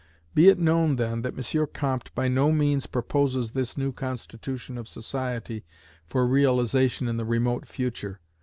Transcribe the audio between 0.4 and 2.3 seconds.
it known, then, that M. Comte by